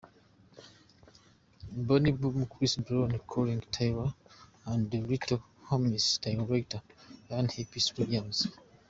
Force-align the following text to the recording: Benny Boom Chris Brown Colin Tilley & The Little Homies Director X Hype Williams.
Benny 1.87 2.11
Boom 2.19 2.37
Chris 2.51 2.73
Brown 2.85 3.11
Colin 3.31 3.61
Tilley 3.73 4.11
& 4.49 4.89
The 4.91 5.01
Little 5.11 5.43
Homies 5.67 6.19
Director 6.21 6.79
X 6.79 7.57
Hype 7.59 7.97
Williams. 7.99 8.47